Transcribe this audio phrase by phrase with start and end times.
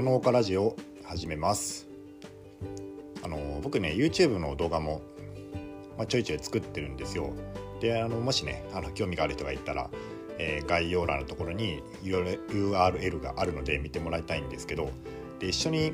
[0.00, 1.86] 花農家ラジオ始めます
[3.22, 5.02] あの僕ね YouTube の動画も、
[5.98, 7.34] まあ、ちょいちょい作ってるんですよ
[7.82, 9.90] であのもしねあの興味がある人がいたら、
[10.38, 14.90] えー、概要欄のところに URL があるので見てもらいたいんですけど
[15.38, 15.92] で一緒に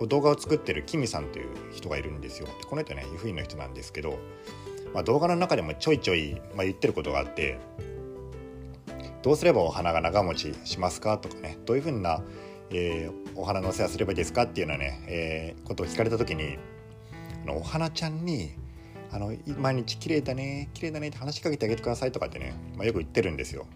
[0.00, 4.18] 動画を作ってるキミさんという人がいるんですよこの人ね湯布院の人なんですけど、
[4.92, 7.60] まあ、動画の中でもちょいちょい、まあ、言ってることがあって
[9.22, 12.20] どうすればお花が長持ちしますかとかねどういうふうな、
[12.72, 16.58] えー、お花のお世話すればいいですかっていうようなね、えー、ことを聞かれた時に
[17.44, 18.54] あのお花ちゃんに
[19.10, 23.66] あの毎日綺麗だね綺麗だねって話しかけてあげてくださいとかってね、まあ、よく言ってるんですよ。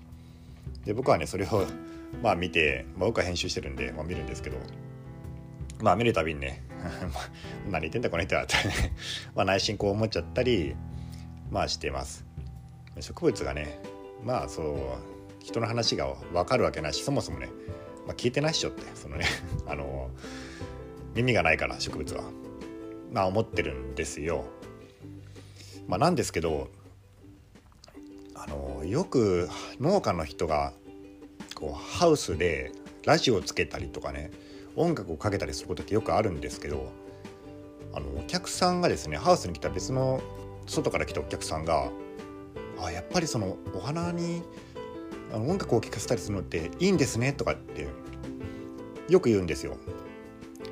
[0.87, 1.67] で僕はねそれを
[2.23, 4.57] まあ見て、まあ、僕は編集してるんで、まあ、見るんですけど
[5.81, 6.63] まあ見るたびにね
[7.69, 8.93] 何言ってんだこの人はってね
[9.35, 10.75] まあ内心こう思っちゃったり
[11.51, 12.25] まあしてます
[13.01, 13.79] 植物がね
[14.25, 17.49] まあそう人の話が分かるわけないしそもそもね、
[18.07, 19.27] まあ、聞いてないっしょってそのね
[19.67, 20.11] あの
[21.15, 22.25] 耳がないから植物は。
[23.13, 24.45] まあ思ってるんですよ。
[25.87, 26.69] まあなんですけど
[28.35, 29.49] あのよく
[29.81, 30.73] 農家の人が
[31.55, 32.73] こうハウスで
[33.05, 34.31] ラジオをつけたりとかね
[34.75, 36.93] 音楽をかけたりすることってよくあるんですけど
[37.95, 40.21] あのお客さんがですねハウスに来た別の
[40.67, 41.91] 外から来たお客さんが
[42.83, 44.43] あやっぱりそのお花に
[45.33, 47.87] あの音楽を聴かせたりするのっていいんですねとかって
[49.09, 49.77] よく言うんですよ。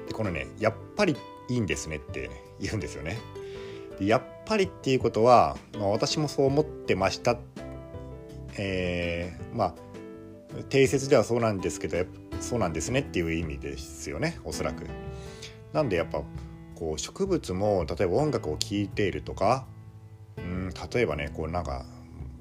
[0.07, 1.17] でこのねやっぱり
[1.49, 3.19] いいんですねって言うんですよね。
[3.99, 7.39] でやっぱりっていうことは、まあ、私もそう思ってました。
[8.57, 9.75] えー、まあ
[10.69, 11.97] 定説ではそうなんですけど
[12.41, 14.87] そうなんですねっていう意味ですよねおそらく。
[15.73, 16.23] なんでやっぱ
[16.75, 19.67] こう植物も例えば音楽を聴いているとか
[20.39, 21.85] うん例えばねこうなんか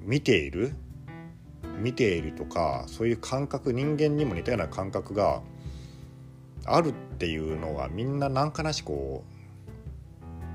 [0.00, 0.74] 見ている
[1.78, 5.42] 見ているとかそういう感覚人間にも似たような感覚が
[6.64, 9.24] あるっていうのはみんな何かなしこ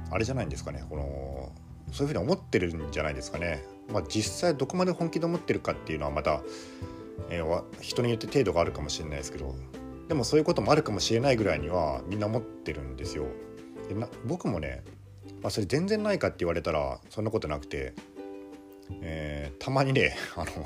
[0.09, 1.51] うあれじゃないんですかねこの
[1.91, 3.63] そういうふうに思ってるんじゃないですかね。
[3.91, 6.41] まあ、実際どこまで本気で思ってるかっていうのはまた
[7.29, 9.55] えー、人によって程度があるかもしれないですけど
[10.07, 13.25] でもそういうこともあるかもしれないぐらいにはみんな思ってるんですよ。
[13.87, 14.83] でな僕もね、
[15.43, 17.93] まあ、それ全然ないかって言われたらそんなことなくて、
[19.01, 20.65] えー、たまにね あの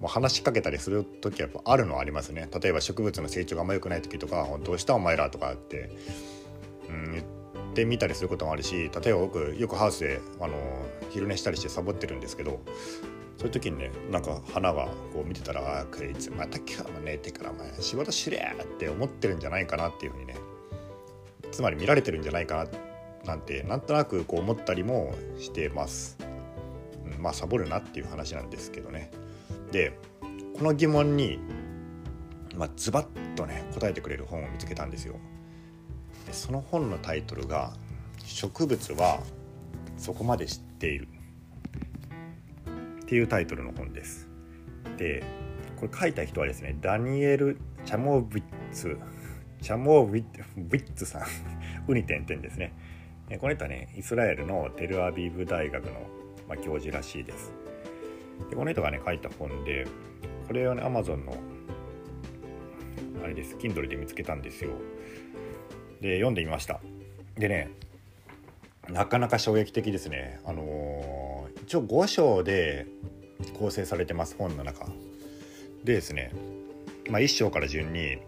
[0.00, 5.90] まあ、話しかけたりする時はやっぱあるのはありますね例えば植物の成長があんま良くない時とか「どうしたお前ら」とかって、
[6.88, 7.24] うん、言っ
[7.74, 10.54] てみたりすることもあるし例えば僕よくハウスであの
[11.10, 12.60] 昼寝したりしてサボってるんですけど
[13.38, 20.34] そういう時にねなんか花がこう見てたら「あこいつまた今日も寝てからお前仕事しれ!」って思ってるんじゃないかなっていうふうにね
[21.50, 22.70] つまり見られてるんじゃないかな
[23.24, 26.29] なんてなんとなくこう思ったりもしてます。
[27.20, 29.10] まあサボるなっていう話なんですけどね。
[29.72, 29.98] で
[30.56, 31.38] この疑問に、
[32.56, 35.16] まあ、ズバッとね答えてくれる本を見つけたんですよ。
[36.26, 37.72] でその本のタイトルが
[38.24, 39.22] 「植物は
[39.96, 41.08] そこまで知っている」
[43.02, 44.28] っていうタイトルの本です。
[44.96, 45.22] で
[45.76, 48.98] これ書いた人はですねダニエル・チャモビッツ
[49.62, 51.22] チャモビッツさん
[51.88, 52.72] ウニ点々ですね
[53.40, 55.92] この人はねイスラエルのテルアビブ大学の、
[56.50, 57.54] まあ、教授らしいです。
[58.50, 59.86] でこの人がね書いた本で
[60.46, 61.34] これをね Amazon の
[63.24, 64.72] あれです Kindle で見つけたんですよ。
[66.02, 66.80] で読んでみました。
[67.38, 67.70] でね
[68.90, 70.40] なかなか衝撃的ですね。
[70.44, 71.30] あのー
[71.70, 72.84] 一応5章で
[73.56, 74.86] 構成されてます本の中。
[75.84, 76.32] でですね、
[77.08, 78.18] まあ、1章から順に、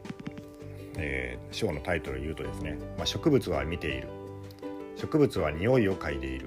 [0.97, 4.07] えー、章のタイトルを言うとですね、まあ、植物は見ている。
[4.97, 6.47] 植物は匂いを嗅いでいる。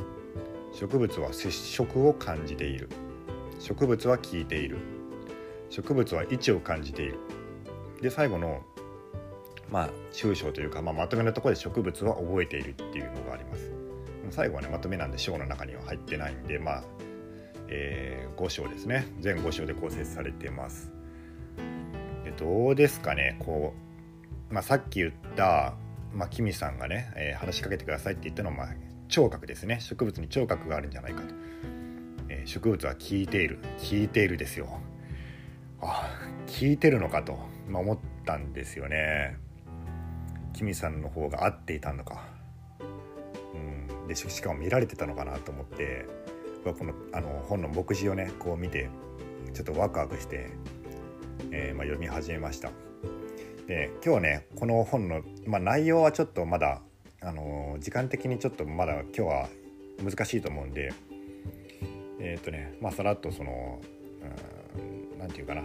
[0.76, 2.90] 植物は接触を感じている。
[3.60, 4.78] 植物は聞いている。
[5.70, 7.18] 植物は位置を感じている。
[8.02, 8.62] で最後の
[9.72, 13.72] まあ抽象というか、まあ、まとめのところで植物は覚えているっていうのがあります。
[14.32, 16.84] 最後はねまとめなんで章の中には入ってないんでまあ、
[17.70, 19.08] えー、5章ですね。
[19.22, 20.92] 全5章で構成されてます。
[22.26, 23.38] でどうですかね。
[23.40, 23.74] こ
[24.52, 25.76] う、まあ、さっき言った、
[26.14, 28.68] まあ、キミさんがね、えー、話しかけてくださいって言ったのは、まあ、
[29.16, 29.80] 聴覚ですね。
[29.80, 31.28] 植物に聴覚があるんじゃないかと、
[32.28, 33.60] えー、植物は聞いている。
[33.78, 34.68] 聞いているですよ。
[35.80, 36.12] あ
[36.48, 37.40] 聞いてるのかと、
[37.70, 39.38] まあ、思ったんですよね。
[40.52, 42.26] キミさんの方が合っていたのか。
[43.54, 44.08] うん。
[44.10, 46.06] でしかも見られてたのかなと思って。
[46.66, 48.90] このあの本の目次をねこう見て
[49.54, 50.50] ちょっとワクワクして、
[51.52, 52.70] えー、まあ、読み始めました。
[53.66, 56.82] で今日ねこの本の、まあ、内容はちょっとまだ、
[57.26, 59.50] あの時間的にちょっとまだ今日は
[60.04, 60.94] 難しいと思うんで
[62.20, 63.82] えっ、ー、とねまあさらっとその
[65.20, 65.62] 何て言うかな。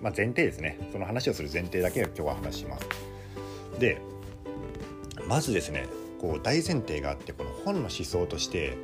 [0.00, 0.78] まあ、前提ですね。
[0.92, 2.86] その話をする前提だけを今日は話します。
[3.80, 4.00] で
[5.28, 5.86] まずですね
[6.20, 8.76] こう大前提があってこの本の思想として、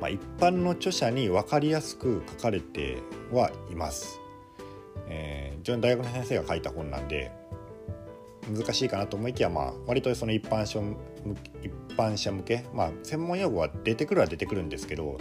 [0.00, 2.98] まあ、一般の著者に分かりやすく書かれて
[3.32, 4.20] はいます。
[5.08, 7.32] えー、大学の先生が書いた本なんで
[8.50, 10.80] 難しいかなと思いきや、まあ、割とその一般者
[11.62, 15.18] 一般者向け、まあ、専門用語は出てくるは出てくるんですけど、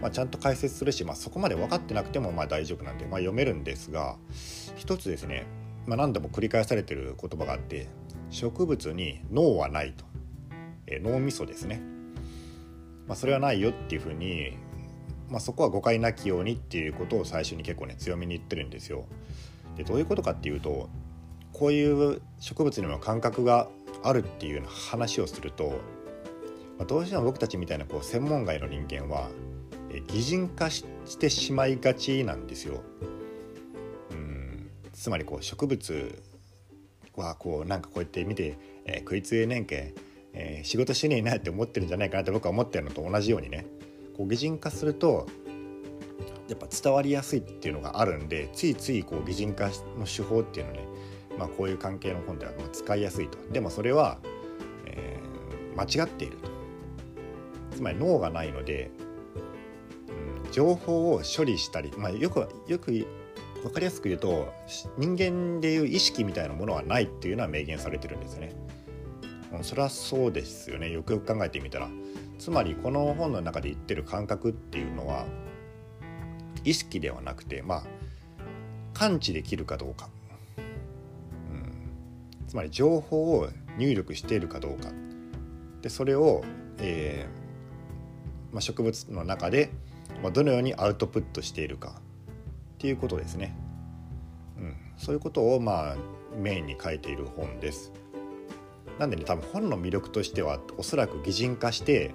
[0.00, 4.16] まあ、ちゃんと解説するし、まあ、そこまで分かってなくてもまあ大丈夫なんで、まあ、読めるんですが
[4.76, 5.46] 一つですね、
[5.86, 7.88] まあ、何度も繰り返されてる言葉があって
[8.30, 10.04] 植物に脳はないと、
[10.86, 11.80] え脳みそですね、
[13.06, 14.56] まあ、それはないよっていうふうに、
[15.28, 19.06] まあ、そこは誤解なきようにっていうことを最初に結構ね強めに言ってるんですよ。
[19.76, 20.88] でどういうことかっていうと
[21.58, 23.68] こういう植物にも感覚が
[24.02, 25.80] あるっていう話をすると、
[26.78, 29.30] まあ、どうしても僕たちみたいなこう専門外の人間は
[30.08, 30.84] 擬人化し
[31.18, 32.82] てしまいがちなんですよ。
[34.92, 36.22] つまりこう植物
[37.16, 39.94] はこうなんかこうやって見て、えー、食いつえねんけ、
[40.32, 43.66] えー、仕事しねえなって思ってるんじゃないかなって僕は思ってるのと同じようにね
[44.16, 45.26] こう擬人化すると
[46.48, 49.68] やっぱ伝わりやすいっていうのがあるんでついついこう擬人化
[49.98, 50.80] の手法っていうのね、
[51.38, 53.38] まあ、こういう関係の本ではま使いやすいと。
[53.52, 54.18] でもそれは、
[54.86, 56.50] えー、間違っていると。
[57.74, 58.90] つまり脳がないので、
[60.44, 63.06] うん、情報を処理したり、まあ、よくよく
[63.62, 64.52] 分かりやすく言うと
[64.96, 68.54] 人間でいう意識みたいなものはないっていうのは明言されてるんですよね。
[69.62, 70.90] それはそうですよね。
[70.90, 71.88] よくよく考えてみたら。
[72.38, 75.24] つまりこの本の中で言ってる感覚っていうのは
[76.64, 77.84] 意識ではなくてまあ
[78.92, 80.08] 感知できるかどうか、
[82.46, 83.48] つまり情報を
[83.78, 84.90] 入力しているかどうか
[85.82, 86.44] でそれを、
[86.78, 89.70] えーまあ、植物の中で
[90.22, 92.00] まあどのようにアウトプットしているか
[92.76, 93.56] っていうことですね。
[94.58, 95.96] うん、そういうことをまあ
[96.36, 97.92] メインに書いている本です。
[98.98, 102.14] なんでね多分本の魅力としてはおそらく擬人化して、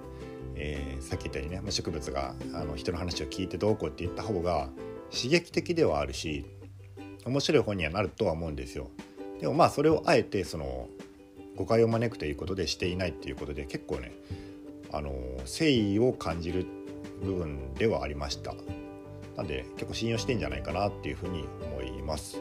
[0.56, 4.68] えー、さっき言ったようにね植物があの人の話を聞いてどうこうって言った方が
[5.10, 6.44] 刺激的ではあるし
[7.24, 8.90] 面白い本にはなるとは思うんですよ。
[9.42, 10.88] でもまあそれをあえてその
[11.56, 14.12] 誤解を招くということでしていないっていうことで結構ね
[14.92, 16.64] あの誠意を感じる
[17.24, 18.54] 部分ではありました。
[19.36, 22.40] なんで結構信用してんじゃないかなっていうふうに思います。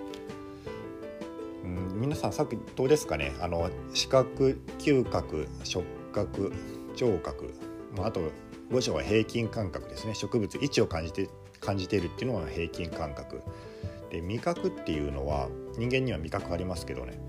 [1.63, 3.33] うん、皆さんさっきどうですかね？
[3.42, 5.83] あの視覚嗅覚触
[6.13, 6.53] 覚
[6.95, 7.51] 聴覚、
[7.98, 8.21] まあ、あと
[8.71, 11.30] 五条は平均感覚ですね植物位置を感じて
[11.62, 13.42] 感じているっていうのは平均感覚
[14.12, 17.19] で味覚っていうのは人間には味覚ありますけどね。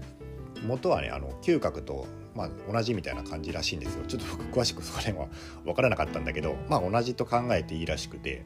[0.67, 4.05] 元はねあの嗅覚と、まあ、同じみたいな感じらしいんですよ。
[4.07, 5.29] ちょっと僕詳しくそこら辺は
[5.65, 8.45] 分からなかったんだけどまあ同じと考えていいらしくて。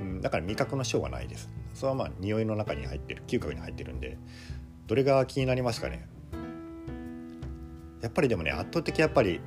[0.00, 1.50] うん、だから味覚の章はないです。
[1.74, 4.16] それはまあ匂いの中に入ってる嗅覚に入ってるんで
[4.86, 6.06] どれが気になりますかね。
[8.00, 9.40] やっぱりでもね圧倒的やっぱり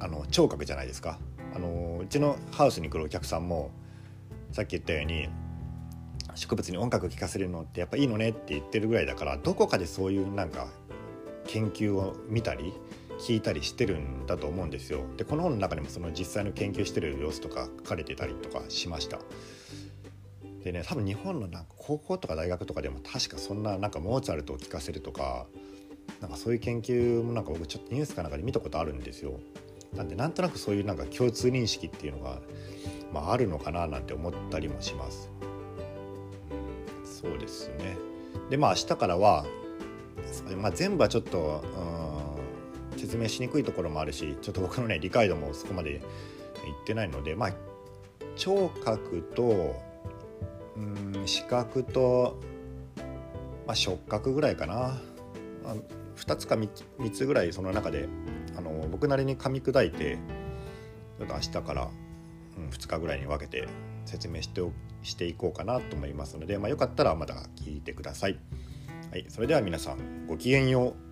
[0.00, 1.18] あの聴覚じゃないですか。
[1.54, 3.70] あのうちのハウスに来るお客さんも
[4.50, 5.28] さっき言ったように
[6.34, 10.68] 植物に音楽聴かせるのってやっぱいいのねって言ってるぐらいだからどこかでそういうなんか
[11.46, 12.72] 研究を見たり
[13.18, 15.04] 聞いたりしてるんだと思うんですよ。
[15.16, 19.18] でこの本の中にもその実際の研究してる様子とか書かれてたりとかしました。
[20.64, 25.46] でね多分日本のなんか高校とか大学とかでも確かそんななんかモーツァルトを聴かせるとか
[26.20, 29.40] なんかそういう研究もなんか僕ちょっとニュースかなんかで見たことあるんですよ。
[29.94, 32.40] なんでなんとなくそういうなんか共通認識っていうのが、
[33.12, 35.30] まあ、あるのかななんて思ったりもします。
[37.22, 37.96] そうですね。
[38.50, 39.44] でまあ明日からは、
[40.60, 41.62] まあ、全部はちょっと、
[42.92, 46.00] うん、説明しにくいところもあるしちょっと僕のね理解度もそこまでいっ
[46.84, 47.52] てないのでまあ
[48.36, 49.80] 聴覚と
[50.76, 52.40] うん視覚と、
[53.66, 54.74] まあ、触覚ぐらいかな、
[55.62, 55.74] まあ、
[56.16, 58.08] 2つか 3, 3つぐらいその中で
[58.56, 60.18] あの僕なりに噛み砕いて
[61.18, 61.90] ちょっと明日から、
[62.58, 63.68] うん、2日ぐらいに分けて
[64.04, 64.62] 説明して
[65.02, 68.38] していこうかなと思いますので、まあ、よかったらまた聞いてください。
[69.10, 71.11] はい、それでは皆さんごきげんよう。